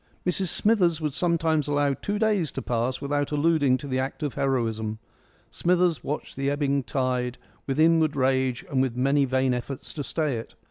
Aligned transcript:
Mrs 0.25 0.47
Smithers 0.47 0.99
would 0.99 1.13
sometimes 1.13 1.67
allow 1.67 1.93
two 1.93 2.17
days 2.17 2.51
to 2.53 2.61
pass 2.63 3.01
without 3.01 3.31
alluding 3.31 3.77
to 3.77 3.87
the 3.87 3.99
act 3.99 4.23
of 4.23 4.33
heroism. 4.33 4.97
Smithers 5.51 6.03
watched 6.03 6.35
the 6.35 6.49
ebbing 6.49 6.79
of 6.79 6.87
the 6.87 6.91
tide 6.91 7.37
with 7.67 7.79
inward 7.79 8.15
rage 8.15 8.65
and 8.71 8.81
with 8.81 8.95
many 8.95 9.25
vain 9.25 9.53
efforts 9.53 9.93
to 9.93 10.03
stay 10.03 10.37
it. 10.37 10.55